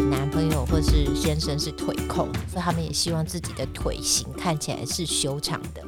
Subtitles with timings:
[0.00, 5.82] 男朋友或是先生是腿控，所以他们也希望自己的腿型看起来是修长的。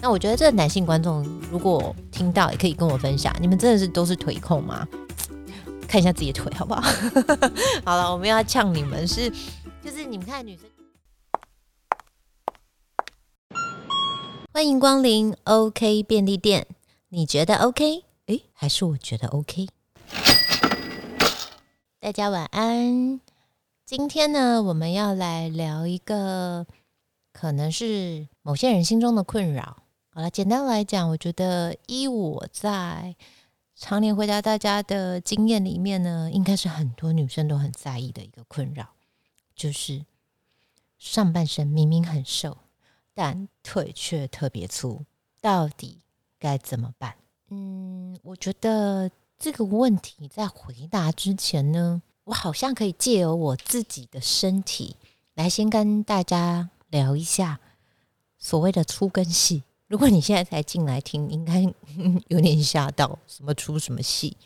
[0.00, 4.86] 那我觉得这个男性观众如果听到，也可以跟我分享，你们真的是都是腿控吗？
[5.88, 6.82] 看一下自己的腿好不好？
[7.84, 9.30] 好了，我们要呛你们是，
[9.82, 10.66] 就是你们看女生。
[14.52, 16.66] 欢迎光临 OK 便利店，
[17.08, 18.04] 你觉得 OK？
[18.26, 19.68] 诶，还是我觉得 OK？
[22.00, 23.20] 大家晚安。
[23.86, 26.66] 今天呢，我们要来聊一个
[27.32, 29.82] 可能是某些人心中的困扰。
[30.08, 33.14] 好了，简单来讲，我觉得依我在
[33.76, 38.88] 常年回答大家的经验里面呢，应该是很多女生都很在意的一个困扰，
[39.54, 40.06] 就是
[40.96, 42.56] 上半身明明很瘦，
[43.12, 45.04] 但腿却特别粗，
[45.42, 46.00] 到底
[46.38, 47.16] 该怎么办？
[47.50, 54.96] 嗯，我觉得这个问题在回答之前呢，我好像可以借由我自己的身体
[55.34, 57.60] 来先跟大家聊一下
[58.38, 59.62] 所谓的粗跟细。
[59.86, 61.62] 如果你现在才进来听，应该
[62.28, 64.36] 有点吓到，什么粗什么细？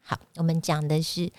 [0.00, 1.32] 好，我们讲的是，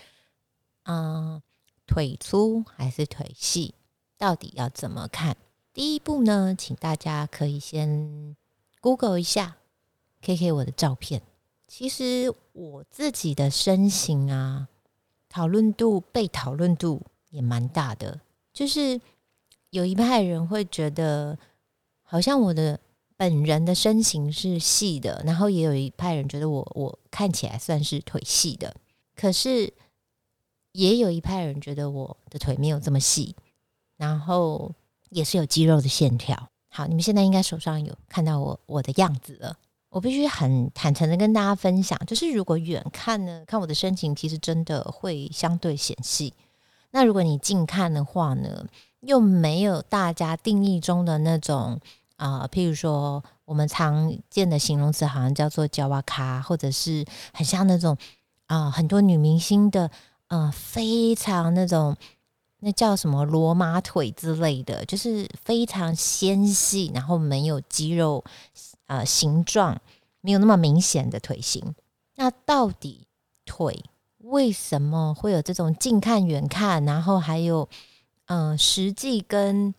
[0.83, 1.41] 嗯，
[1.85, 3.73] 腿粗还是腿细，
[4.17, 5.37] 到底要怎么看？
[5.73, 8.35] 第一步呢，请大家可以先
[8.81, 9.55] Google 一下
[10.21, 11.21] ，K K 我的照片。
[11.67, 14.67] 其实我自己的身形啊，
[15.29, 18.19] 讨论度、被讨论度也蛮大的，
[18.53, 18.99] 就是
[19.69, 21.37] 有一派人会觉得，
[22.03, 22.79] 好像我的。
[23.19, 28.75] 本人的身形是细的，然后也有一派人觉得我我看起来算是腿细的，
[29.15, 29.73] 可是
[30.73, 33.35] 也有一派人觉得我的腿没有这么细，
[33.95, 34.71] 然后
[35.09, 36.47] 也是有肌肉的线条。
[36.69, 39.57] 好，你们现在应该手上有看到我我的样子了。
[39.97, 46.31] 我必须很坦诚的跟大家分享，就是如果远看呢，看我的身形其实真的会相对显细。
[46.91, 48.63] 那如果你近看的话呢，
[48.99, 51.79] 又没有大家定义中的那种。
[52.17, 57.95] 啊，譬如说，我们常见的形容词好像叫做“娇娃卡”，或者是很像那种
[58.47, 59.91] 啊，很多女明星的，
[60.27, 61.95] 呃，非常那种
[62.61, 68.23] 那叫什么罗马腿之类的，就是非常纤细，然后没有肌肉，
[68.87, 69.79] 呃，形状
[70.19, 71.75] 没有那么明显的腿型。
[72.15, 73.07] 那到底
[73.45, 73.85] 腿
[74.17, 77.69] 为什么会有这种近看、远看，然后还有
[78.25, 79.73] 呃，实际跟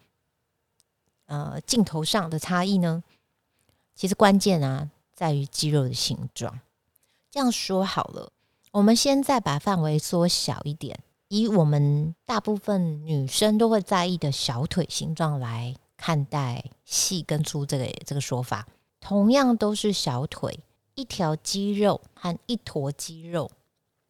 [1.27, 3.03] 呃，镜头上的差异呢？
[3.95, 6.61] 其实关键啊，在于肌肉的形状。
[7.31, 8.33] 这样说好了，
[8.71, 10.99] 我们现在把范围缩小一点，
[11.29, 18.67] 以我们大部分女生都会在意的小腿形状来看待细跟粗这个这个说法。
[19.01, 20.61] 同样都是小腿，
[20.95, 23.51] 一条肌肉和一坨肌肉，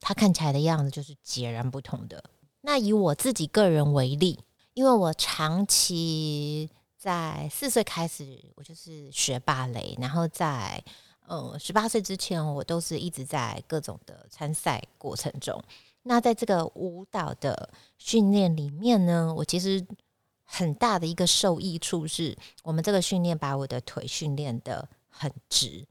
[0.00, 2.22] 它看起来的样子就是截然不同的。
[2.62, 4.41] 那以我自己个人为例，
[4.75, 10.82] 因为我长期在四岁开始，我就是学芭蕾，然后在
[11.26, 15.62] 呃十八岁之前，我都是一直在各种的参赛过程中。
[16.03, 19.84] 那在这个舞蹈的训练里面呢，我其实
[20.50, 25.86] 很大的一个受益处是，我们这个训练把我的腿训练的很直，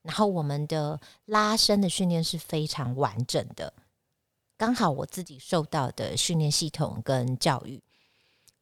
[0.00, 3.74] 然后我们的拉伸的训练是非常完整的。
[4.56, 7.82] 刚好我自己受到的训练系统跟教育。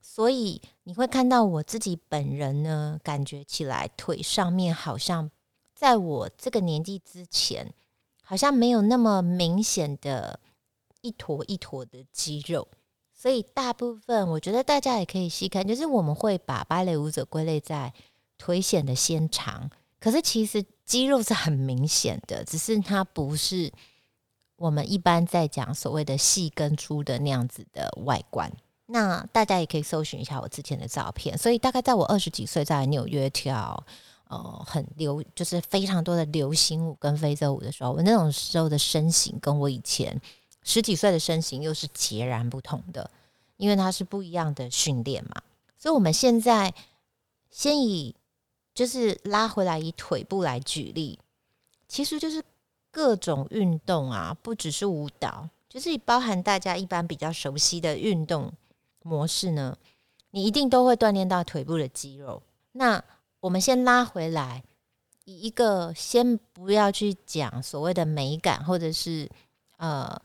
[0.00, 5.30] 所以你会看到我自己本人呢，感觉起来腿上面好像
[5.72, 7.72] 在我这个年纪之前，
[8.24, 10.40] 好像没有那么明显的
[11.00, 12.66] 一坨一坨的肌肉。
[13.22, 17.92] 所以大部分我觉得大家也可以细看，就是我们会把芭蕾舞者归类在
[18.36, 23.72] 腿显得纤长，可是其实肌肉是很明显的，只是它不是
[24.56, 28.52] 我们一般在讲所谓的细跟粗的那样子的外观。
[28.86, 33.86] 那大家也可以搜寻一下我之前的照片，所以大概在我二十几岁在纽约跳
[34.26, 40.20] 呃很流就是非常多的流行舞跟非洲舞的时候，我那种时候的身形跟我以前
[40.64, 43.10] 十几岁的身形又是截然不同的，
[43.62, 45.40] 因为它是不一样的训练嘛。
[45.78, 46.74] 所以我们现在
[47.48, 48.12] 先以
[48.74, 51.16] 就是拉回来以腿部来举例，
[51.86, 52.42] 其实就是
[52.90, 58.52] 各种运动啊，不只是舞蹈，就是包含大家一般比较熟悉的运动。
[59.04, 59.76] 模式呢，
[60.30, 62.42] 你一定都会锻炼到腿部的肌肉。
[62.72, 63.02] 那
[63.40, 64.62] 我们先拉回来，
[65.24, 69.28] 以一个先不要去讲所谓的美感，或者是
[69.76, 70.20] 呃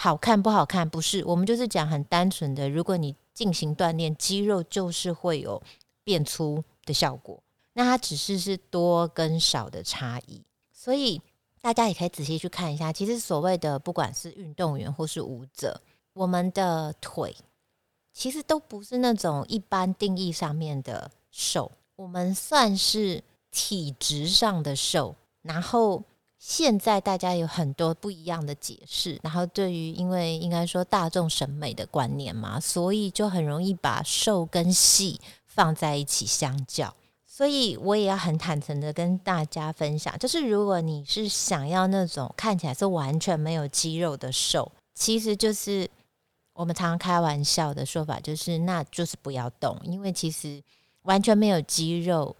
[0.00, 5.60] 好看不好看，不是，我们就是讲很单纯的，如果你进行锻炼，肌肉就是会有
[6.04, 7.42] 变粗的效果。
[7.72, 10.40] 那它只是是多跟少的差异，
[10.72, 11.20] 所以
[11.60, 12.92] 大家也可以仔细去看一下。
[12.92, 15.80] 其实所谓的不管是运动员或是舞者。
[16.12, 17.36] 我们的腿
[18.12, 25.16] 其实都不是那种一般定义上面的瘦，我们算是体质上的瘦。
[25.42, 26.04] 然后
[26.38, 36.94] 现在大家有很多不一样的解释，然后对于因为应该说大众审美的观念嘛，所以就很容易把瘦跟细放在一起相较。
[37.26, 45.88] 所以我也要很坦诚的跟大家分享，就是如果你是想要那种看起来是完全没有肌肉的瘦，其实就是
[46.52, 50.60] 我们常常开玩笑的说法，就是那就是不要动，因为其实
[51.02, 52.34] 完全没有肌肉，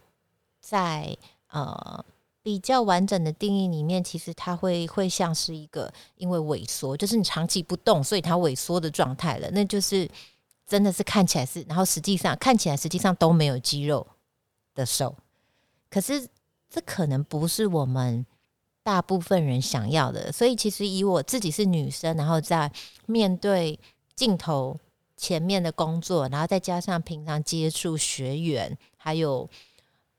[0.59, 1.15] 在
[1.49, 2.03] 呃
[2.49, 10.09] 比较完整的定义里面，其实它会会像是一个因为萎缩，就是你长期不动，所以它萎缩的状态了，那就是
[10.65, 14.07] 真的是看起来是，然后实际上看起来实际上都没有肌肉。
[14.75, 15.13] 的瘦，
[15.89, 16.25] 可是
[16.69, 18.25] 这可能不是我们
[18.81, 20.31] 大部分人想要的。
[20.31, 22.71] 所以，其实以我自己是女生，然后在
[23.07, 23.77] 面对
[24.15, 24.79] 镜头
[25.17, 29.49] 前面的工作，然后再加上平常接触学员，还有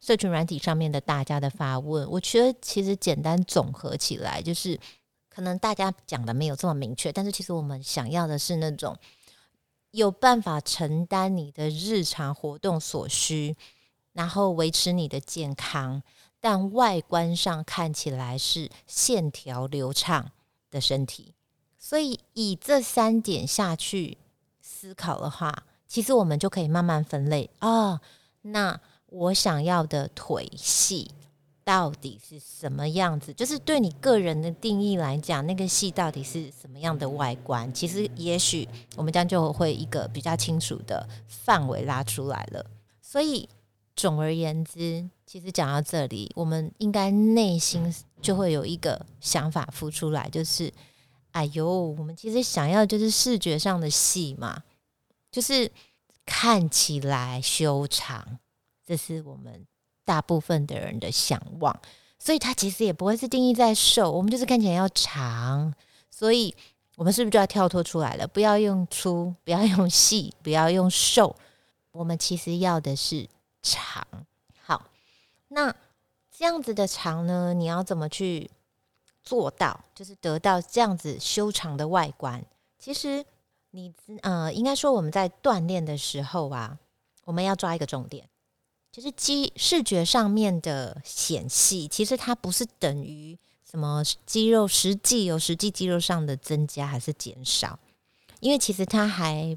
[0.00, 4.78] 社群软体上面的大家的发问，我觉得其实简单总合起来，就是
[5.28, 8.96] 可能大家讲的没有这么明确，但是其实我们想要的是那种
[9.90, 13.56] 有办法承担你的日常活动所需。
[14.12, 16.02] 然后维持你的健康，
[16.40, 20.32] 但外观上看起来是线条流畅
[20.68, 21.32] 的身体。
[21.78, 24.18] 所以以这三点下去
[24.60, 28.00] 思考的话，其实我们就可以慢慢分类啊。
[28.42, 28.80] 那
[29.10, 31.10] 我想要的腿细
[31.62, 33.32] 到底是什么样子？
[33.34, 37.72] 就是对你个人的定义来讲，那个细到底是什么样的外观？
[37.74, 42.64] 其实也许我们这样就会一个比较清楚的范围拉出来了。
[43.00, 43.48] 所以。
[43.96, 50.72] 总而言之，其实讲到这里，我们应该内心就会有一个想法浮出来，就是，
[51.32, 54.62] 哎呦，我们其实想要就是视觉上的细嘛，
[55.30, 55.70] 就是
[56.24, 58.38] 看起来修长，
[58.90, 59.64] 这是我们
[60.04, 61.80] 大部分的人的想望，
[62.18, 65.72] 所以它其实也不会是定义在瘦，我们就是看起来要长，
[66.10, 66.52] 所以
[66.96, 68.26] 我们是不是就要跳脱出来了？
[68.26, 71.36] 不要用粗，不要用细，不要用瘦，
[71.92, 73.28] 我们其实要的是。
[73.62, 74.06] 长
[74.62, 74.82] 好，
[75.48, 75.70] 那
[76.34, 77.52] 这样子的长呢？
[77.52, 78.50] 你要怎么去
[79.22, 79.78] 做到？
[79.94, 82.42] 就是得到这样子修长的外观。
[82.78, 83.22] 其实
[83.72, 83.92] 你
[84.22, 86.78] 呃，应该说我们在锻炼的时候啊，
[87.26, 88.26] 我们要抓一个重点，
[88.92, 93.38] 就是肌视觉上面的显细，其实它不是等于
[93.68, 97.78] 什么肌肉实际有实际肌肉上的增加还是减少，
[98.40, 99.56] 因为其实它还。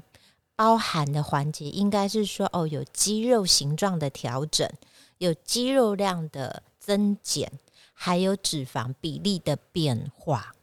[0.56, 4.70] 包含的环节应该是说，哦，有肌肉形状的调整，
[5.18, 7.50] 有肌肉量的增减，
[7.92, 10.53] 还有脂肪比例的变化。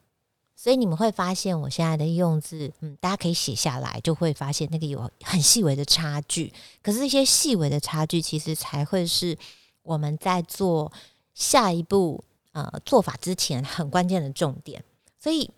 [0.61, 6.53] 所以你们会发现，我现在的用字，嗯，大家可以写下来，就会发现那个有很细微的差距。
[6.83, 9.35] 可是这些细微的差距，其实才会是
[9.81, 10.93] 我们在做
[11.33, 14.83] 下一步呃做法之前很关键的重点。
[15.17, 15.49] 所以，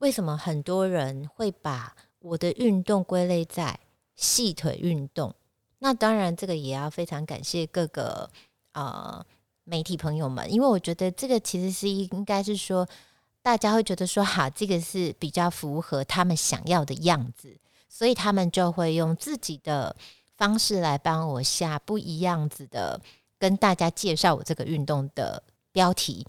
[0.00, 3.78] 为什么很多人会把我的运动归类在
[4.16, 5.32] 细腿运动，
[5.78, 8.28] 那当然这个也要非常感谢各个
[8.72, 9.24] 呃
[9.62, 12.88] 媒体朋友们，因为我觉得这个其实是应该是说，
[13.42, 17.56] 大家会觉得说，好，这个是比较符合他们想要的样子，
[17.88, 19.96] 所以他们就会用自己的
[20.36, 23.00] 方式来帮我下不一样子的，
[23.38, 25.42] 跟大家介绍我这个运动的
[25.72, 26.26] 标题。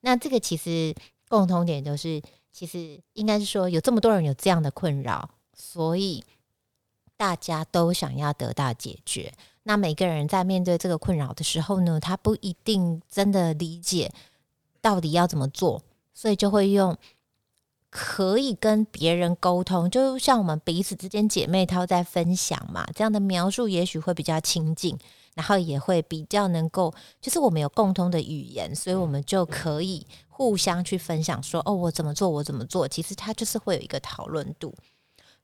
[0.00, 0.94] 那这个其实
[1.28, 2.22] 共同点就是，
[2.52, 5.30] 其实应该是说，有这么多人有这样的困扰。
[5.60, 6.22] 所以
[7.16, 9.32] 大家都想要得到解决。
[9.64, 14.12] 那每个人在面对这个困扰的时候呢，他不一定真的理解
[14.80, 15.82] 到底要怎么做，
[16.18, 16.98] 所以就会用
[17.90, 24.98] 可以跟别人沟通，就像我们彼此之间姐妹她在分享嘛，这样的描述也许会比较亲近，
[25.36, 34.74] 然后也会比较能够，就是我们有共通的语言，所以我们就可以互相去分享说，哦，我怎么做，我怎么做，其实它就是会有一个讨论度。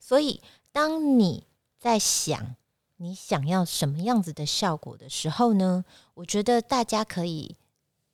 [0.00, 1.46] 所以，当你
[1.78, 2.56] 在想
[2.96, 5.84] 你想要什么样子的效果的时候呢？
[6.14, 7.54] 我觉得大家可以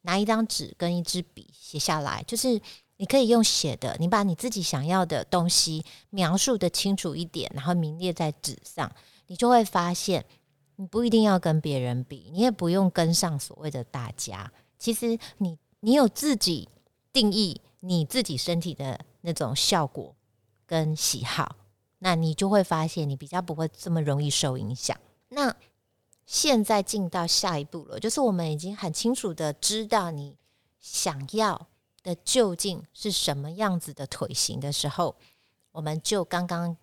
[0.03, 2.61] 拿一张纸跟一支笔写下来，就是
[2.97, 8.91] 你可以用写的，你把你自己想要的东西描述的清楚一点，然后名列在纸上，
[9.27, 10.25] 你就会发现，
[10.77, 14.53] 你不一定要跟别人比，你也不用跟上所谓的大家。
[14.79, 16.69] 其实，你你有自己
[17.13, 20.15] 定义你自己身体的那种效果
[20.67, 21.57] 跟喜好。
[22.03, 24.97] 那你就会发现，你比较不会这么容易受影响。
[25.29, 25.55] 那
[26.33, 30.37] 现在进到下一步了，就是我们已经很清楚的知道你
[30.79, 31.67] 想要
[32.05, 35.17] 的究竟是什么样子的腿型的时候，
[35.73, 36.77] 我们就刚刚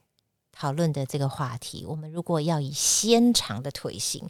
[0.52, 1.86] 讨论的这个话题。
[1.86, 4.30] 我们如果要以纤长的腿型，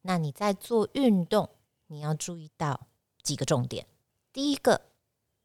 [0.00, 1.48] 那你在做运动，
[1.86, 2.88] 你要注意到
[3.22, 3.86] 几个重点。
[4.32, 4.80] 第一个，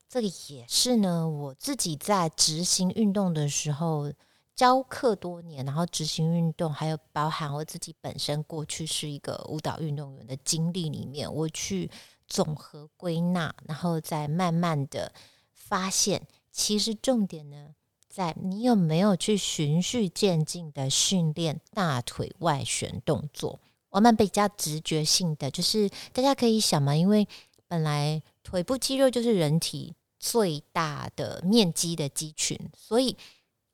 [0.10, 4.12] 这个也是呢，我自己在执行运动的时候。
[4.58, 11.92] 教课多年，然后执行运动，还有包含我自己本身过去是一个舞蹈运动员的经历里面，我去
[12.28, 15.14] 总和归纳，然后再慢慢的
[15.54, 17.76] 发现，其实重点呢，
[18.10, 23.60] 在你有没有去循序渐进的训练大腿外旋动作。
[23.90, 27.28] 我们比较直觉性的，就是大家可以想嘛，因为
[27.68, 33.16] 本来腿部肌肉就是人体最大的面积的肌群，所以。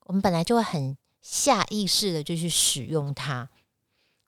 [0.06, 3.50] 我们本来就会很下意识的就去使用它，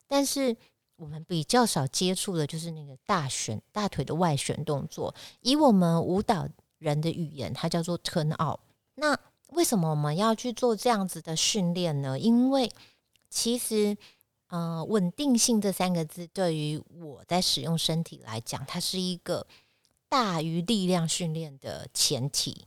[0.06, 0.56] 但是
[0.96, 5.14] 我们比较少接触的就是那个大旋大腿的外旋动作。
[5.42, 8.60] 以我们舞蹈人的语言，它叫做 turn out。
[8.94, 9.18] 那
[9.48, 12.18] 为什么我们要去做这样子的训练呢？
[12.18, 12.72] 因为
[13.28, 13.96] 其实，
[14.48, 19.46] 呃，稳定性这三个字对于我在使用身体来讲，它是一个
[20.08, 22.66] 大于力量训练的前提。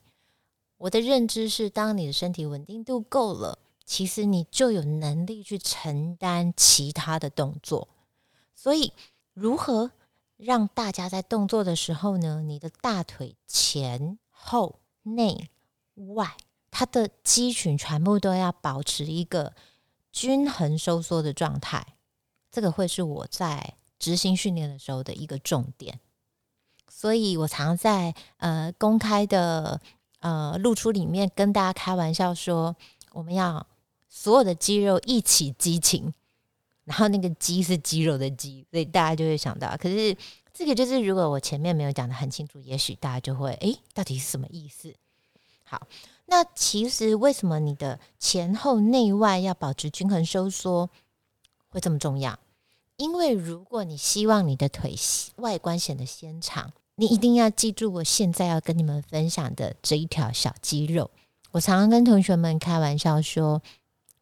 [0.80, 7.90] 我的认知是，当你的身体稳定度够了，其实你就有能力去承担其他的动作。
[8.56, 8.94] 所以，
[9.34, 9.92] 如何
[10.38, 12.42] 让大家在动作的时候呢？
[12.42, 15.50] 你的大腿前后内
[15.96, 16.38] 外，
[16.72, 19.54] 它的肌群全部都要保持一个
[20.14, 21.86] 均衡收缩的状态。
[22.50, 26.00] 这个会是我在执行训练的时候的一个重点。
[26.88, 29.82] 所以我常在呃公开的。
[30.20, 32.76] 呃，露出里面跟大家开玩笑说，
[33.14, 33.66] 我们要
[34.10, 36.14] 所有的肌肉一起激情，
[36.84, 39.78] 然后那个“肌”是肌肉的“肌”，所以大家就会想到。
[39.78, 40.14] 可是
[40.54, 44.94] 这个就是，如果我前面没有讲的很清楚，也许大家就会诶，到底是什么意思？
[45.64, 45.88] 好，
[46.26, 50.90] 那其实为什么你的前后内外要保持均衡收缩
[51.70, 52.38] 会这么重要？
[52.98, 54.94] 因为如果你希望你的腿
[55.38, 56.74] 外观显得纤长。
[57.00, 61.10] 你一定要记住，我现在要跟你们分享的这一条小肌肉。
[61.52, 63.62] 我常常跟同学们开玩笑说，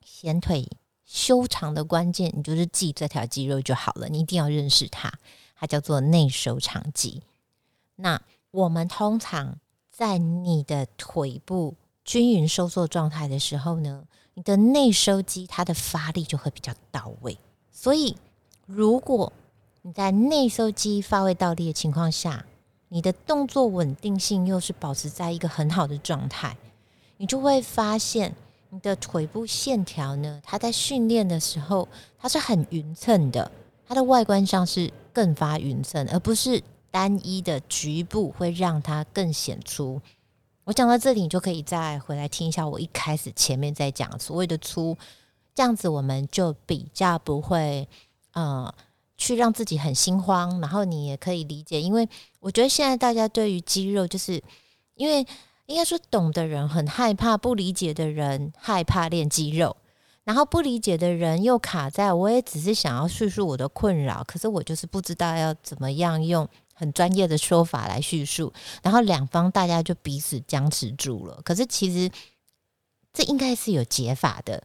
[0.06, 0.70] 显腿
[1.04, 4.08] 修长的关键，你就是记这条肌肉就好了。
[4.10, 5.12] 你一定要认识它，
[5.56, 7.24] 它叫做内收长肌。
[7.96, 9.58] 那我们通常
[9.90, 11.74] 在你的腿部
[12.06, 14.04] 均匀收缩状态的时候呢，
[14.36, 17.40] 你的内收肌它的发力就会比较到位。
[17.72, 18.16] 所以，
[18.68, 19.34] 如果
[19.82, 22.46] 你在内收肌发位到力的情况下，
[22.90, 26.56] 你的动作稳定性又是保持在一个很好的状态，
[27.18, 28.34] 你就会发现
[28.70, 33.52] 你的腿部线条呢，它在训练的时候它是很匀称的，
[33.86, 40.02] 它的外观上是更发匀称，而不是单一的局部会让它更显出。
[40.64, 44.98] 我讲到这里，你就可以再回来听一下我一开始前面在讲所谓的粗，
[45.54, 47.88] 这样子我们就比较不会
[48.32, 48.74] 呃。
[49.18, 52.08] 去让自己很心慌，然后你也可以理解，因为
[52.40, 54.42] 我觉得现在大家对于肌肉，就是
[54.94, 55.26] 因为
[55.66, 59.76] 应该说懂的人很害怕，不理解的人害怕练肌肉，
[60.24, 71.42] 然后不理解的人又卡在我也只是想要叙述我的困扰，可是我就是不知道要怎么样用很专业的说法来叙述，然后两方大家就彼此僵持住了。
[71.44, 72.10] 可是其实
[73.12, 74.64] 这应该是有解法的。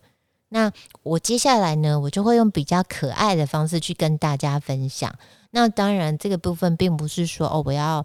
[0.52, 0.70] 那
[1.02, 5.12] 我接下来呢，我就会用比较可爱的方式去跟大家分享。
[5.50, 8.04] 那当然，这个部分并不是说哦，我要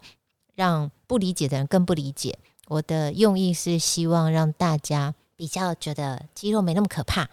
[0.56, 2.40] 让不理解的人更不理解。
[2.68, 7.30] 我的用意是希望让大家比较觉得肌肉没那么可怕，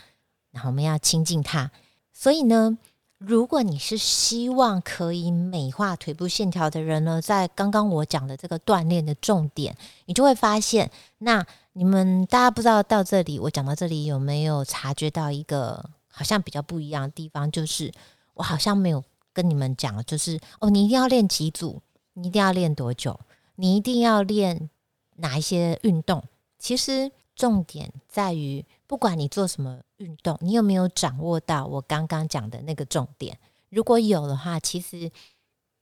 [0.51, 1.71] 然后我们要亲近它。
[2.13, 2.77] 所以呢。
[3.19, 17.51] 如果你是希望可以美化腿部线条的人呢，在刚刚我讲的这个锻炼的重点，你就会发现，那你们大家不知道到这里，我讲到这里有没有察觉到一个好像比较不一样的地方？
[17.51, 17.93] 就是
[18.33, 21.83] 我好像没有跟你们讲，就是哦，你一定要练几组，
[22.15, 23.21] 你一定要练多久，
[23.57, 24.71] 你一定要练
[25.17, 26.25] 哪一些运动？
[26.59, 28.65] 其实重点在于。
[28.87, 33.37] 不管你做什么运动，你有没有掌握到我刚刚讲的那个重点？
[33.71, 35.11] 如果有的话，其实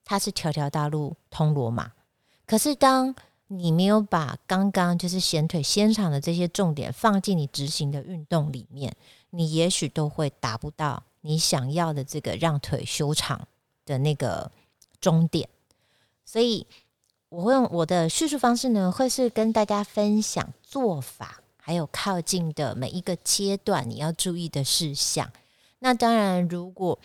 [0.03, 1.93] 它是条条大路通罗马。
[2.47, 3.15] 可是当
[3.57, 8.95] 你没有把刚刚就是显腿纤长的这些重点放进你执行的运动里面，
[9.31, 13.47] 你也许都会达不到你想要的这个让腿修长
[13.85, 14.51] 的那个
[15.01, 15.49] 终点。
[16.25, 16.67] 所以，
[17.29, 21.41] 我会用我的叙述方式呢，会是跟大家分享做法。
[21.65, 25.31] 还有靠近的每一个阶段，你要注意的事项。
[25.79, 26.99] 那当然，如果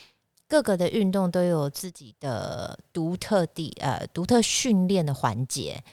[0.48, 5.84] 各个的运动都有自己的独特地呃独特训练的环节，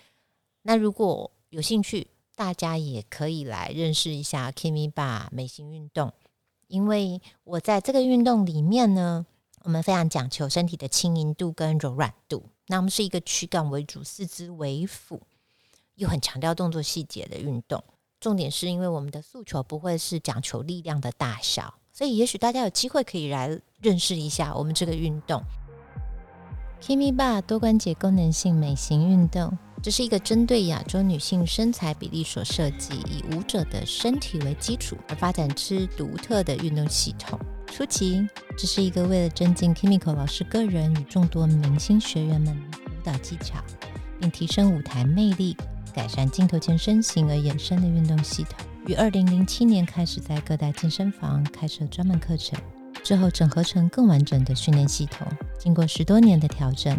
[0.66, 6.12] 那如果有兴趣，大家也可以来认识一下 Kimi Bar 美型运动，
[6.68, 9.26] 因为我在这个运动里面呢，
[9.62, 12.46] 我们非常讲求身体的轻盈度跟柔软度。
[12.66, 15.20] 那我们是一个躯干为主、四肢为辅，
[15.96, 17.84] 又很强调动作细节的运动。
[18.18, 25.42] 重点是因为我们的诉求不会是讲求力量的大小，所以也许大家有机会可以来认识一下我们这个运动。
[26.80, 29.56] Kimi Bar 多关节功能性美型运动。
[29.84, 37.38] 这是一个针对亚洲女性身材比例所设计，以舞者的身体为基础而发展之独特的运动系统。
[37.66, 38.26] 初期，
[38.56, 43.62] 这是一个为了增进 Kimiko 老师个人与众多明星学员们舞蹈技巧，
[44.18, 45.54] 并提升舞台魅力、
[45.92, 48.66] 改善镜头前身形而衍生的运动系统。
[48.86, 52.58] 于二零零七年开始在各大健身房开设专门课程，
[53.02, 55.26] 之后整合成更完整的训练系统。
[55.58, 56.98] 经过十多年的调整，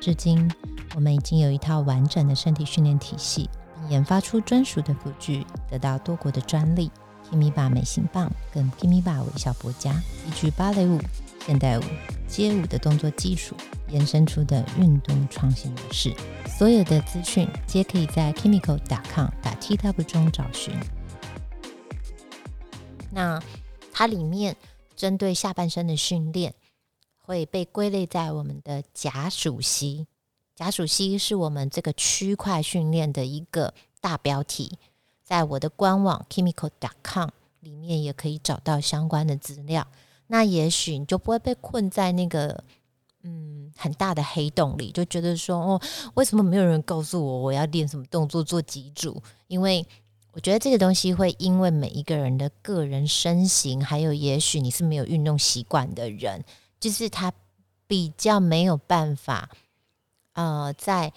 [0.00, 0.50] 至今。
[0.94, 6.90] 我们已经有一套完整的身体训练体系，并研发出专属的辅具，得到多国的专利。
[7.30, 9.92] Kimiba 美型棒跟 Kimiba 微笑脖夹，
[10.26, 11.00] 依据芭蕾舞、
[11.46, 11.82] 现代舞、
[12.28, 13.56] 街舞的动作技术
[13.88, 16.14] 延伸出的运动创新模式。
[16.46, 20.74] 所有的资讯皆可以在 Kimiko.com 打 TW 中找寻。
[23.10, 23.42] 那
[23.90, 24.54] 它里面
[24.94, 26.54] 针对下半身的训练，
[27.16, 30.06] 会被归类在我们的假属膝。
[30.54, 34.78] 假属膝是我们这个区块训练的一个大标题，
[35.24, 37.28] 在我的官网 chemical.com
[37.60, 39.86] 里面也可以找到相关的资料。
[40.28, 42.62] 那也许你就不会被困在那个
[43.22, 45.80] 嗯很大的黑洞里，就觉得说哦，
[46.14, 49.20] 为什么没有人告诉我我要练什么动作做脊柱？
[49.48, 49.84] 因为
[50.32, 56.44] 我觉得这个东西会因为每一个人的个人身形，还有也许你是没有运动习惯的人，
[56.78, 57.32] 就是他
[57.88, 59.50] 比较没有办法。
[60.34, 61.12] 呃，在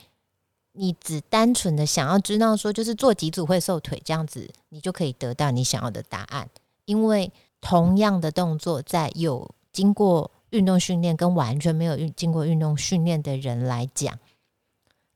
[0.72, 6.50] 你只单纯的想要知道说，就是做几组会瘦腿这样子，你就可以得到你想要的答案。
[6.86, 14.18] 因为同样的动作，在有经过运动训练跟完全没有运经过运动训练的人来讲，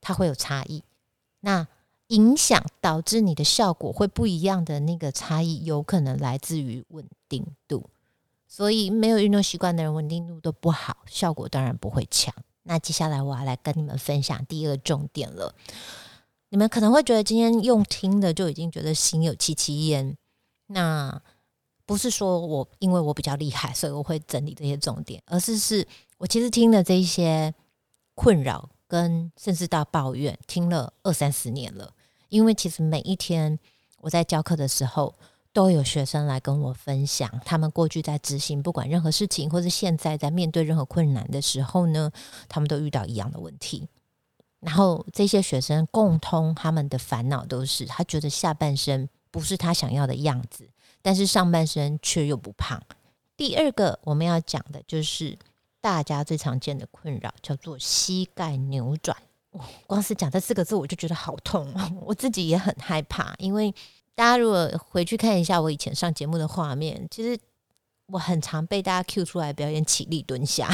[0.00, 0.82] 它会有差异。
[1.40, 1.66] 那
[2.08, 7.88] 影响导致你的效果会不一样的那个差异，有可能来自于稳定度。
[8.46, 12.34] 所以没有运动习惯的人，稳定度都不好，效果当然不会强。
[12.64, 15.54] 那接下来我要来跟你们分享第二个重点了。
[16.50, 20.16] 你们可能会觉得今天用听的就已经觉得心有戚戚焉。
[20.66, 21.20] 那
[21.84, 25.86] 不是说我因为我比较厉害，所以我会整理这些重点，而是是
[26.18, 27.52] 我其实听的这一些
[28.14, 31.92] 困扰跟甚至到抱怨，听了二三十年了。
[32.28, 33.58] 因为其实每一天
[34.00, 35.14] 我在教课的时候。
[35.52, 42.10] 都有学生来跟我分享，他们过去在执行不管任何事情，或者现在在面对任何困难的时候呢，
[42.48, 43.86] 他们都遇到一样的问题。
[44.60, 50.66] 然后这些学生共通他们的烦恼都是，他觉得下半身不是他想要的样子，
[51.02, 52.80] 但是上半身却又不胖。
[53.36, 55.38] 第二个我们要讲的就是
[55.82, 59.14] 大家最常见的困扰，叫做膝盖扭转。
[59.86, 61.74] 光是讲这四个字，我就觉得好痛，
[62.06, 63.74] 我自己也很害怕，因为。
[64.14, 67.38] 大家如果回去看一下我以前上节目的画面，其实
[68.06, 70.68] 我很常被大家 Q 出来表演起立蹲下，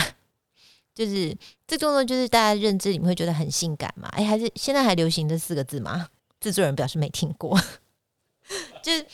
[0.94, 4.08] 就是这动作就是大家认知你们会觉得很性感嘛？
[4.10, 6.08] 哎，还是现在还流行这四个字吗？
[6.40, 7.58] 制作人表示没听过，
[8.82, 9.06] 就是。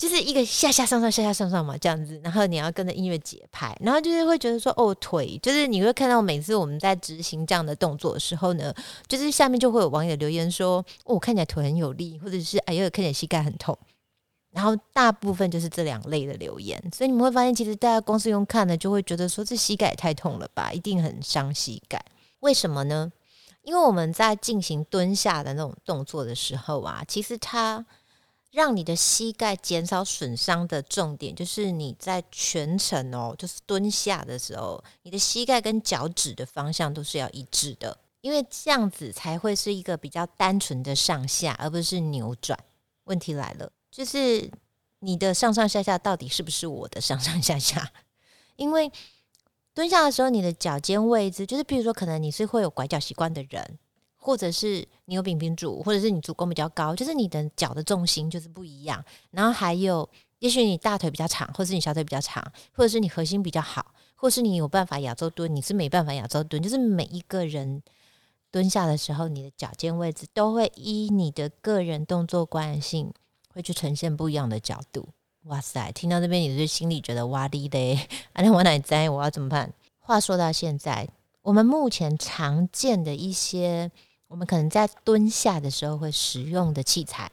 [0.00, 8.74] 就是一个下下上上下下上上嘛，这样子，然后你要跟着音乐节拍，然后就是会觉得说，哦，腿，就是你会看到每次我们在执行这样的动作的时候呢，
[9.06, 13.76] 就是下面就会有网友留言说，哦，看起来腿很有力，或者是哎呦，看起来膝盖很痛，
[14.52, 22.02] 然后大部分就是这两类的留言，所以你们会发现，其实大家光是用看的就会觉得说，这膝盖也太痛了吧，一定很伤膝盖，
[22.38, 23.12] 为什么呢？
[23.64, 27.84] 因为我们在进行蹲下的那种动作的时候啊，其实它。
[28.50, 42.58] 让你的膝盖减少损伤的重点，就是你在全程哦，就是蹲下的时候，你的膝盖跟脚趾的方向都是要一致的，因为这样子才会是一个比较单纯的上下，而不是扭转。
[43.04, 44.50] 问题来了，就是
[45.00, 47.92] 你的上上下下到底是不是我的上上下下？
[48.56, 48.90] 因为
[49.72, 53.78] 蹲下的时候，你的脚尖位置，就是比如说，可能你是会有拐角习惯的人。
[54.22, 59.02] 或者是你有扁平足，或者是你足弓比较高，就是你的脚的重心就是不一样。
[59.30, 60.06] 然后还有，
[60.40, 66.62] 也许你大腿比较长，或者是你小腿比较长，或者是你核心比较好，或是你有办法亚洲蹲，你是没办法亚洲蹲。
[66.62, 67.82] 就是每一个人
[68.50, 73.10] 蹲下的时候，你的脚尖位置都会依你的个人动作惯性，
[73.54, 75.08] 会去呈现不一样的角度。
[75.44, 77.94] 哇塞，听到这边，你是心里觉得哇哩嘞？
[78.34, 79.08] 啊，那我哪在？
[79.08, 79.72] 我要怎么办？
[79.98, 81.08] 话说到现在，
[81.40, 83.90] 我们目前常见的一些。
[84.30, 87.32] 我们可能在蹲下的时候会使用的器材，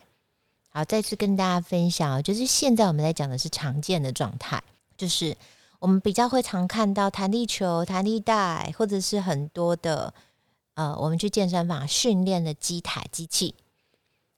[0.69, 4.63] 好，再次跟大家分享，就是现在我们在讲的是常见的状态，
[4.97, 5.38] 就是
[5.77, 10.12] 我们比较会常看到弹力球、弹力带，或者是很多的
[10.73, 13.53] 呃，我们去健身房训练的机台机器。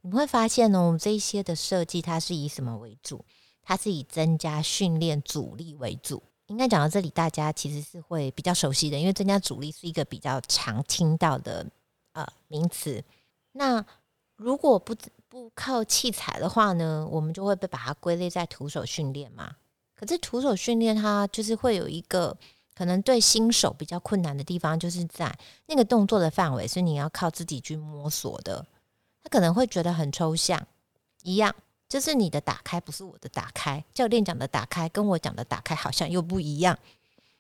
[0.01, 3.23] 你会发现呢，我们这一些的设计，它是以什么为主？
[3.63, 6.21] 它是以增加训练阻力为主。
[6.47, 11.65] 应该讲到这里，大家其实是会比较熟悉的，因为增加阻力是一个比较常听到的
[12.21, 13.03] 呃名词。
[13.53, 13.84] 那
[14.36, 14.95] 如果不
[15.27, 19.55] 不靠器材的话呢，我们就会被把它归类在徒手训练嘛。
[19.95, 22.36] 可是徒手训练它就是会有一个
[22.73, 28.65] 可能对新手比较困难的地方，就是在那个动作的范围是你要靠自己去摸索的。
[29.21, 30.65] 他可能会觉得很抽象，
[31.23, 31.53] 一样
[31.89, 36.79] 就是你的打开不是我的打开，教练讲的打开跟我讲的打开好像又不一样。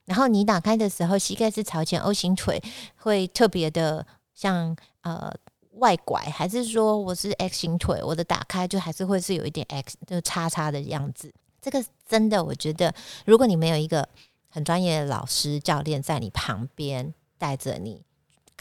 [0.03, 2.61] 然后你打开的时候，膝盖是朝前，O 型腿
[2.97, 4.05] 会特别的
[4.39, 5.29] 像呃
[5.71, 11.33] 外拐，还是说我是 X 型腿，我的打开就还是会是有一点 X 就叉叉的样子。
[11.61, 12.93] 这个真的，我觉得
[13.25, 14.07] 如果你没有一个
[14.47, 18.03] 很专业的老师教练在你旁边带着你。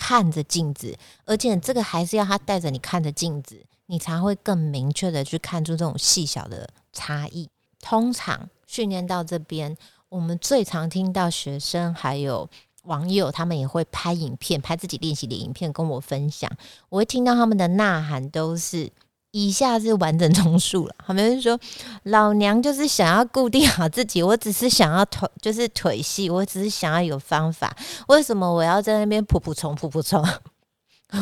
[0.00, 7.50] 看着镜子，而且这个还是要他带着你看着镜子，你才会更明确的去看出这种细小的差异。
[7.80, 9.76] 通常训练到这边，
[10.08, 12.48] 我们最常听到学生还有
[12.88, 16.51] 网友，他们也会拍影片，拍自己练习的影片跟我分享。
[16.88, 18.90] 我会听到他们的呐喊都是。
[19.31, 20.94] 以下是完整重述了。
[21.07, 21.57] 他们说，
[22.05, 27.77] 老娘就是想要固定好自己，我只是想要腿，就是腿细，我只是想要有方法。
[28.09, 30.27] 为什么我要在那边噗噗冲噗噗冲？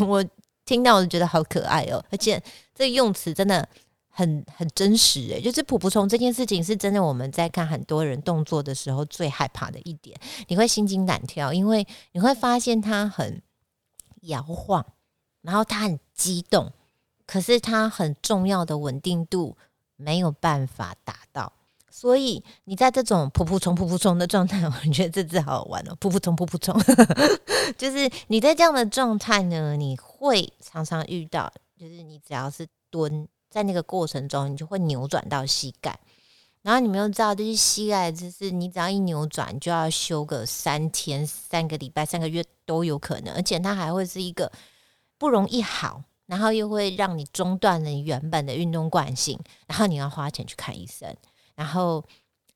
[0.07, 0.25] 我
[0.65, 2.41] 听到我就觉得好可爱哦，而且
[2.73, 3.69] 这用词真的
[4.17, 7.05] 很很真实诶，就是噗噗冲这件事情是真的。
[7.05, 13.43] 我们在看很多人动作的时候最害怕的一点，你会心惊胆跳，因为你会发现他很
[14.23, 14.87] 摇晃，
[15.43, 16.73] 然后他很激动。
[17.27, 19.57] 可是它很重要的稳定度
[19.97, 21.53] 没有办法达到，
[21.91, 26.73] 所以你在这种噗噗冲噗噗冲的状态， 我觉得这字好好玩哦，噗噗冲噗噗冲，
[27.77, 35.99] 就是你在这样的状态呢，你会常常遇到，就是你只要是蹲在那个过程中，你就会扭转到膝盖，
[36.61, 44.53] 然后你们又知道，就是膝盖，就是你只要一扭转，就要休个三天、三个礼拜、三个月都有可能，而且它还会是一个
[45.17, 46.03] 不容易好。
[46.27, 49.39] 然后又会让你中断了你原本的运动惯性，
[49.69, 51.09] 然后你要花钱去看医生，
[51.55, 52.05] 然后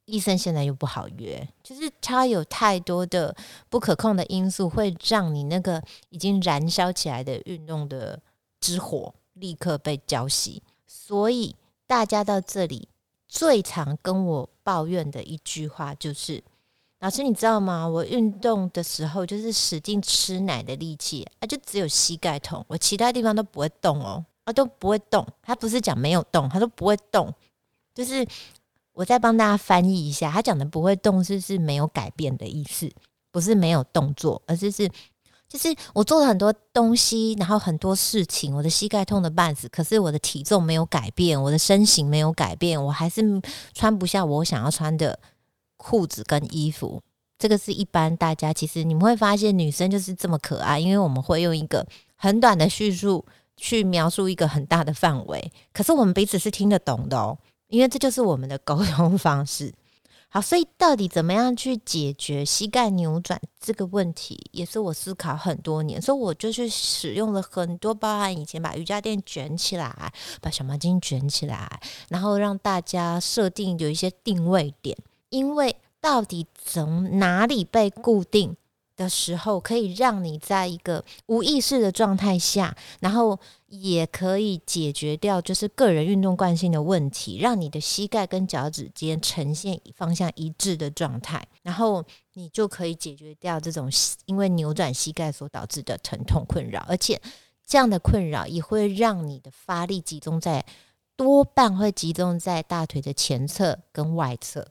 [0.06, 3.32] 医生现在又不好约，就是他有太多的
[3.68, 8.20] 不可控的因素，会让你那个已经燃烧起来的运动的
[8.58, 10.60] 之火立刻被浇熄。
[11.10, 11.56] 所以
[11.88, 12.86] 大家到这里
[13.26, 16.40] 最常跟我抱怨的一句话就是。
[17.00, 17.88] 老师，你知道吗？
[17.88, 25.26] 我运动的时候就是使劲吃奶的力气啊，就只有膝盖痛，我其他地方都不会动哦，啊都不会动。
[25.42, 27.34] 他不是讲没有动，他都不会动，
[27.92, 28.24] 就是
[28.92, 32.88] 我再帮大家翻译一下，他讲的不会动是是没有改变的意思，
[33.32, 34.88] 不是没有动作，而是是
[35.50, 43.20] 就是我做了很多东西，然后很多事情，我的膝盖痛的半死，可是我的体重没有改变，我的身形没有改变，我还是
[43.74, 45.18] 穿不下我想要穿的。
[45.82, 47.00] 裤子跟衣服，
[47.38, 51.86] 这个是一般大家其实你们会发现女生就是这么可爱，因为我们会用一个
[52.16, 53.24] 很短的叙述
[53.56, 59.72] 去描述一个很大的范围，可是我们彼此是听得懂的哦，因为这就是我们的沟通方式。
[60.32, 74.96] 好，所以到底怎么样去解决膝盖扭转这个问题，也是我思考很多年，所以我就去使用了很多，包含以前把瑜伽垫卷起来，把小毛巾卷起来，然后让大家设定有一些定位点。
[75.30, 78.56] 因为到底从哪里被固定
[79.00, 93.90] 的时候，可以让你在一个无意识的状态下，然后也可以解决掉就是个人运动惯性的问题，让你的膝盖跟脚趾间呈现方向一致的状态，然后你就可以解决掉这种
[94.26, 97.18] 因为扭转膝盖所导致的疼痛困扰，而且
[97.66, 100.62] 这样的困扰也会让你的发力集中在
[101.16, 104.68] 多半会集中在大腿的前侧跟外侧。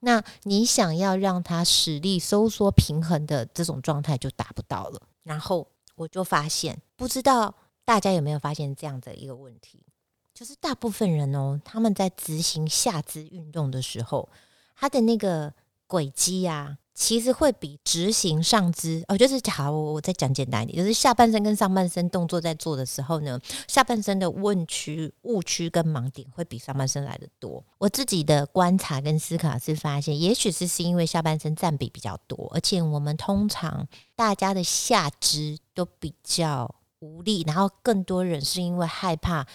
[0.00, 5.02] 那你想要让它实力收缩平衡的这种状态就达不到了。
[5.22, 9.84] 然后我就发现，不知道大家有没有发现这样的一个问题，
[10.32, 14.28] 就是大部分人哦，他们在执行下肢运动的时候，
[14.76, 15.52] 他的那个
[15.86, 16.78] 轨迹呀。
[16.98, 27.64] 其实会比执行上肢哦，就是好，我我再讲简单一点，就是下半身跟上半身动作在做的时候呢，下半身的问区、误区跟盲点会比上半身来的多。
[27.78, 39.46] 我自己的观察跟思考是发现，也许是是因为下半身占比比较多，而且我们通常大家的下肢都比较无力，然后更多人是因为害怕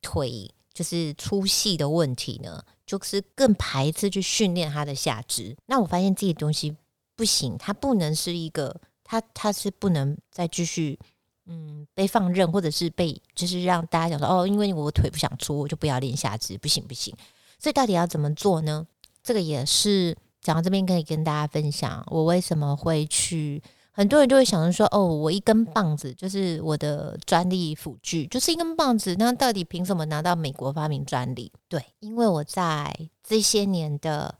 [0.00, 0.54] 腿。
[0.78, 5.56] 就是粗细的问题呢，就是更排斥去训练他的下肢。
[5.66, 6.76] 那我发现自己的东西
[7.16, 10.96] 不行，它不能是一个，它它是不能再继续
[11.46, 17.12] 嗯被放任，或者是被就是让大家讲说哦，因为我腿不想粗，我就不要练下肢，不行不行。
[17.58, 18.86] 所以到底要怎么做呢？
[19.20, 23.60] 这个也是讲到这边可以跟大家分享，我为什么会去。
[23.98, 34.32] 很多人就会想着说：“哦，我一根棒子就是我的专利辅具，就是一根棒子，那到底凭什么拿到美国发明专利？”对，因为我在这些年的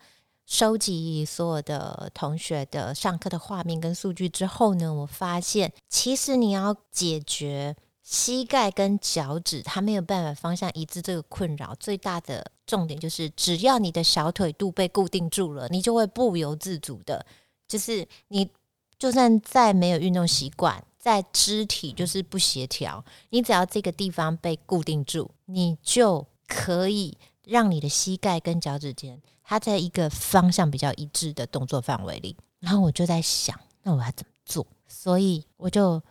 [0.47, 17.27] 收集所有的同学的上课的画面跟数据之后呢，我发现其实你要解决膝盖跟脚趾它没有办法方向一致这个困扰，最大的重点就是只要你的小腿肚被固定住了，你就会不由自主的，
[17.67, 18.49] 就是你。
[18.99, 32.37] 就算再没有运动习惯，在肢体就是不协调，你只要这个地方被固定住，你就可以让你的膝盖跟脚趾间，它在一个方向比较一致的动作范围里。
[32.59, 34.67] 然后我就在想，那我要怎么做？
[34.89, 36.03] 所以我就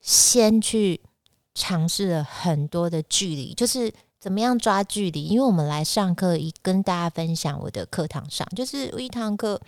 [0.00, 1.00] 先去
[1.52, 5.24] 尝试了很多的距离，就是怎么样抓距离。
[5.24, 9.60] 因为我们来上课，一跟大家分享我的课堂上，就是一堂课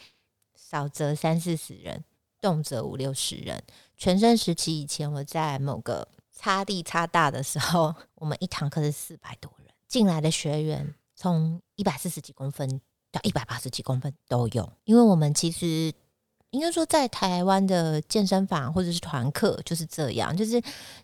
[0.54, 2.04] 少则三四十人。
[2.40, 3.62] 动辄五六十人，
[3.96, 14.72] 全盛时期以前，我在某个擦地擦大的时候，我们一堂课是四百多人进来的学员，从一百四十几公分到一百八十几公分都有。
[14.85, 15.92] 因为我们其实
[16.51, 20.62] 应该说，在台湾的健身房或者是团课就是这样，就是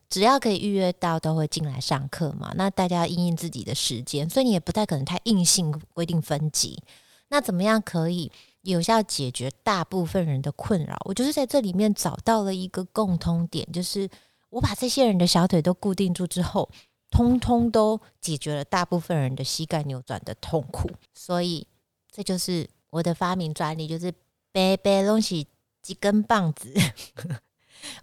[0.09, 2.53] 只要可以预约到，都会进来上课嘛。
[2.57, 6.83] 那大家应应自己的时间，所以你也不太可能太硬性规定分级。
[7.29, 8.31] 那怎么样可以？
[8.65, 14.09] 有效解决大部分人的困扰，我就是在这里面找到了一个共通点，就是
[14.51, 16.69] 我把这些人的小腿都固定住之后，
[17.11, 20.91] 通通都解决了大部分人的膝盖扭转的痛苦。
[21.13, 21.67] 所以
[22.11, 24.13] 这就是我的发明专利，就是
[24.51, 25.47] 背背东西
[25.83, 26.73] 几根棒子。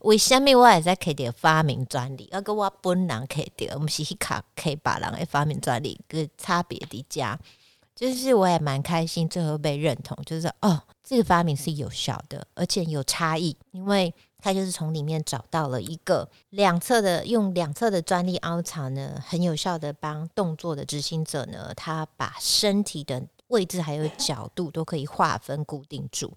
[0.02, 2.30] 为什么我也在可以发明专利？
[2.32, 7.40] 要跟我本人可以我们是卡可以把人的发明专利个差别的加。
[7.96, 26.34] 就是我也蛮开心，最后被认同，就是哦，这个发明是有效的，而且有差异，因为它就是从里面找到了一个两侧的，用两侧的专利凹槽呢，很有效的帮动作的执行者呢，他把身体的位置还有角度都可以划分固定住，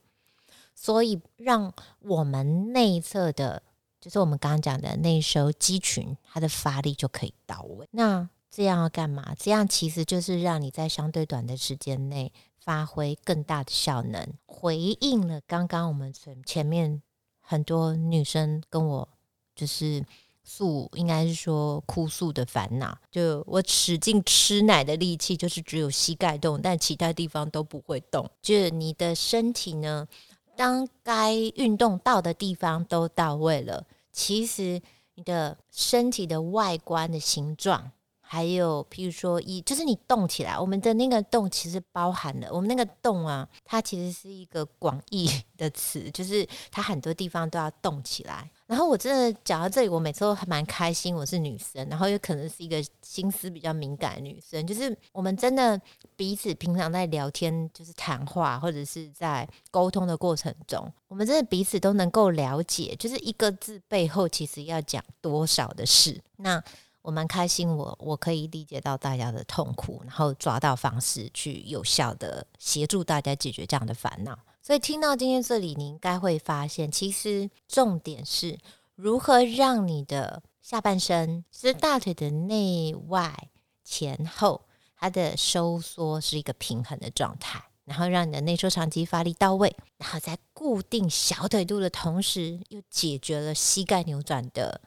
[0.74, 3.62] 所以让我们内侧的，
[4.00, 7.88] 就是我们刚刚讲的内收肌群，它的发力就可以到位。
[7.92, 9.34] 那这样要干嘛？
[9.36, 17.02] 这样其实就是让你在相对短的时间内发挥更大的效能，回应了刚刚我们前前面
[17.40, 19.08] 很多女生跟我
[19.56, 20.04] 就是
[20.44, 22.96] 诉，应该是说哭诉的烦恼。
[23.10, 28.30] 就我使劲吃奶的力气，就是只有膝盖动，但其他地方都不会动。
[28.40, 30.06] 就你的身体呢，
[30.54, 34.80] 当该运动到的地方都到位了，其实
[35.16, 37.90] 你的身体的外观的形状。
[38.34, 48.50] 还有，譬如说，一就是你动起来，我们的那个动其实包含了我们那个动啊，它其实是一个广义的词，就是它很多地方都要动起来。
[48.66, 51.14] 然后我真的讲到这里，我每次都还蛮开心。
[51.14, 55.80] 我是女生，然后又可能是一个心思比较敏感的女生，就是我们真的
[56.16, 66.20] 彼此平常在聊天，就是谈话或者是在沟通的过程中，我们真的彼此都能够了解，就是一个字背后其实要讲多少的事。
[66.38, 66.60] 那
[67.04, 74.38] 我蛮开心，我我可以理解到大家的痛苦，然后抓到方式去有效的协助大家解决这样的烦恼。
[74.62, 78.58] 所以听到今天这里，你应该会发现，其实重点是
[78.94, 83.50] 如何让你的下半身，是大腿的内外
[83.84, 84.62] 前后，
[84.96, 94.80] 它的收缩是一个平衡的状态，然后让你的内收长肌发力到位，然后在固定小腿肚的同时，又解决了膝盖扭转的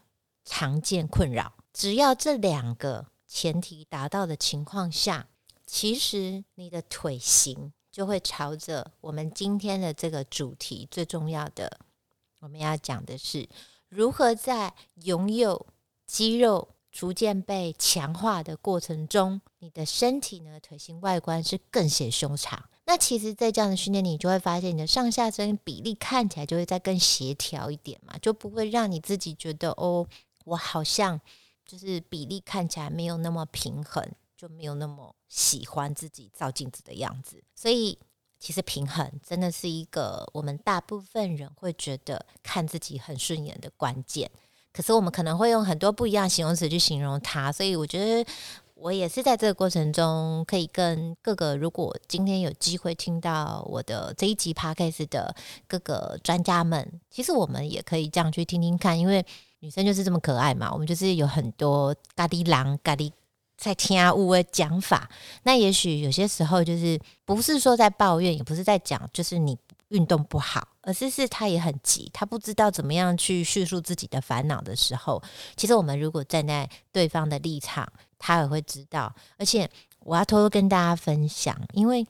[0.43, 1.53] 常见困扰。
[1.77, 5.27] 只要这两个前提达到的情况下，
[5.67, 11.77] 其实你的腿型就会朝着我们今天的这个主题最重要的，
[12.39, 13.47] 我们要讲的是
[13.89, 15.67] 如何在拥有
[16.07, 22.67] 肌肉逐渐被强化的过程中，你的身体呢腿型外观是更显修长。
[22.85, 30.07] 那其实，在这样的训练里，你就会发现你的上下身比例看起来就会再更协调一点嘛，就不会让你自己觉得哦，
[30.45, 31.21] 我好像。
[31.67, 34.01] 就是比例看起来没有那么平衡，
[34.37, 37.43] 就没有那么喜欢自己照镜子的样子。
[37.53, 37.99] 所以，
[38.39, 44.31] 其实平衡真的是一个我们大部分人会觉得看自己很顺眼的关键。
[44.71, 47.51] 可是，我们可能会用很多不一样形容词去形容它。
[47.51, 48.31] 所以，我觉得
[48.75, 55.35] 我也是在这个过程中，可以跟各个如果今天有机会听到我的这一集 podcast 的
[55.67, 59.25] 各个专家们，其实我们也可以这样去听听看，因为
[59.59, 63.11] 女生就是这么可爱嘛，我们就是有很多咖喱狼咖喱
[63.57, 65.09] 在听啊呜的讲法。
[65.43, 69.57] 那也许有些时候就是不是说在抱怨，也不是在讲，就是你
[69.89, 75.21] 运动不好，而是是他也很急，他不知道怎么样去叙述自己的烦恼的时候，
[75.55, 77.87] 其实我们如果站在对方的立场。
[78.19, 82.03] 他也会知道，而且我要偷偷跟大家分享，因为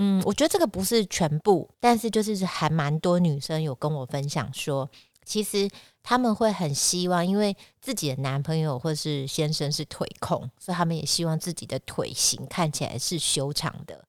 [0.00, 4.90] 嗯，我觉得这个不是全部，但是就是还蛮多女生有跟我分享说，
[5.26, 5.68] 其实
[6.02, 14.02] 他们会很希望，因为自己的男朋友或是先生是腿控，所以他们也希望自己的腿型看起来是修长的。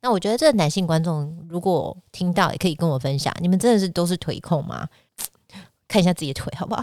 [0.00, 4.86] 那我觉得这个男性观众如果听到，也可以跟我分享，你们真的是都是腿控吗？
[5.88, 6.82] 看一下自己的腿好不好？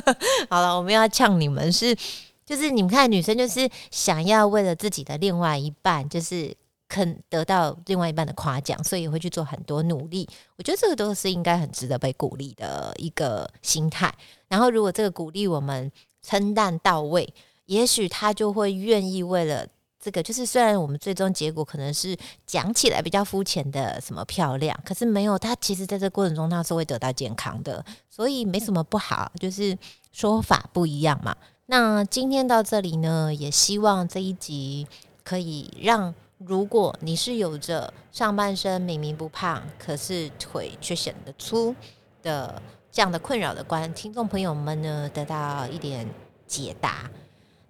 [0.50, 1.96] 好了，我们要呛你们是。
[2.44, 6.56] 就是你们看，女生就是想要为了自己的另外一半，就是
[6.88, 10.28] 肯得到另外一半的夸奖，所以会去做很多努力。
[10.56, 14.12] 我觉得这个都是应该很值得被鼓励的一个心态。
[14.48, 17.32] 然后，如果这个鼓励我们称赞到位，
[17.66, 19.66] 也许他就会愿意为了
[20.00, 20.22] 这个。
[20.22, 29.30] 就是虽然我们最终结果可能是讲起来比较肤浅的什么漂亮，可是没有他，其实在这过程中他是会得到健康的，所以没什么不好。
[29.38, 29.76] 就是
[30.10, 31.36] 说法不一样嘛。
[31.66, 34.86] 那今天到这里呢，也希望这一集
[35.22, 41.74] 可以让如果你是有着上半身明明不胖，可是腿却显得粗
[42.22, 46.08] 的这样的困扰的观听众朋友们呢，得到一点
[46.46, 47.10] 解答。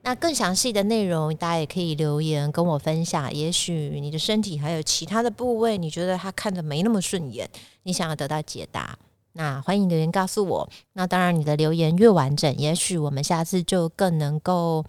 [0.02, 3.34] 那更详细的内容，大家也可以留言跟我分享。
[3.34, 7.48] 也许你的身体还有其他的部位，你觉得它看着没那么顺眼，
[7.82, 8.98] 你想要得到解答。
[9.32, 10.70] 那欢迎留言告诉我。
[10.92, 14.84] 那当然，你的留言越完整，也许我们下次就更能够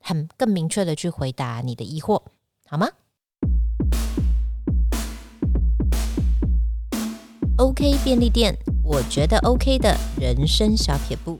[0.00, 2.22] 很更明确的去回答你的疑惑，
[2.68, 2.88] 好吗
[7.58, 11.38] ？OK 便利店，我觉得 OK 的人生小撇步。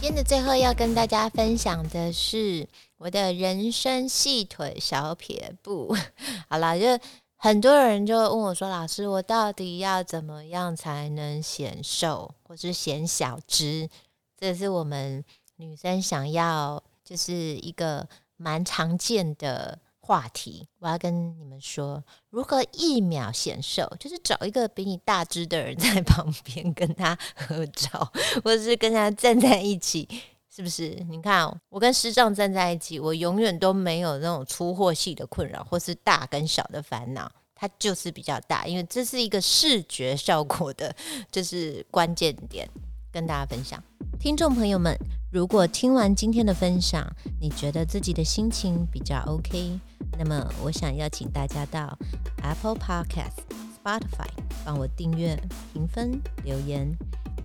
[0.00, 5.96] 今天的最后要跟大家分享的是我的人生细腿小撇步。
[6.48, 7.02] 好了，就。
[7.40, 13.88] 很多人就问我说：“老师，我到底要怎么样才能显瘦，或是显小只？”
[14.36, 20.66] 这是我们女生想要，就是一个蛮常见的话题。
[20.78, 28.10] 我要跟你们说，如何一秒显瘦， 就是找一个比你大只的人在旁边跟他合照，
[28.42, 30.08] 或者是跟他站在一起。
[30.50, 30.88] 是不是？
[31.08, 37.30] 你看，我跟师丈站在一起，我永远都没有那种出货系的困扰，或是大跟小的烦恼。
[37.54, 40.92] 它就是比较大，因为这是一个视觉效果的，
[41.30, 42.68] 就是关键点，
[43.12, 43.82] 跟大家分享。
[44.18, 44.98] 听众朋友们，
[45.30, 47.06] 如果听完今天的分享，
[47.40, 49.78] 你觉得自己的心情比较 OK，
[50.18, 51.96] 那么我想邀请大家到
[52.42, 53.38] Apple Podcast、
[53.76, 54.28] Spotify
[54.64, 55.40] 帮我订阅、
[55.72, 56.92] 评分、留言，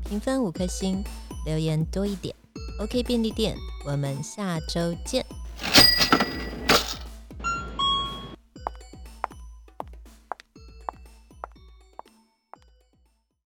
[0.09, 1.03] 评分五颗星，
[1.45, 2.35] 留言多一点。
[2.79, 5.23] OK 便利店，我们下周见。